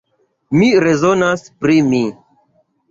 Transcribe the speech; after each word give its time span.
Mi 0.61 0.69
rezonas 0.85 1.47
pri 1.61 1.81
mi. 1.93 2.05